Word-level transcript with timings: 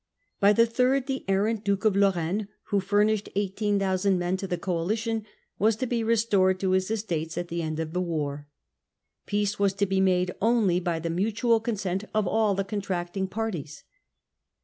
By 0.39 0.51
the 0.51 0.65
third, 0.65 1.05
the 1.05 1.23
errant 1.27 1.63
Duke 1.63 1.85
of 1.85 1.95
Lorraine, 1.95 2.47
who 2.69 2.79
furnished 2.79 3.29
18,000 3.35 4.17
men 4.17 4.35
to 4.37 4.47
the 4.47 4.57
coalition, 4.57 5.27
was 5.59 5.75
to 5.75 5.85
be 5.85 6.03
restored 6.03 6.59
to 6.59 6.71
his 6.71 6.89
estates 6.89 7.37
at 7.37 7.49
the 7.49 7.61
end 7.61 7.79
of 7.79 7.93
the 7.93 8.01
war. 8.01 8.47
Peace 9.27 9.59
was 9.59 9.73
to 9.75 9.85
be 9.85 10.01
made 10.01 10.31
only 10.41 10.79
by 10.79 10.97
the 10.97 11.11
mutual 11.11 11.59
consent 11.59 12.05
of 12.15 12.27
all 12.27 12.55
the 12.55 12.63
contract 12.63 13.15
ing 13.15 13.27
powers. 13.27 13.83